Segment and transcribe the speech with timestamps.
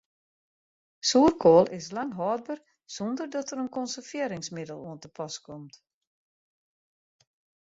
[1.09, 2.59] Soerkoal is lang hâldber
[2.95, 5.73] sonder dat der in konservearringsmiddel oan te pas komt.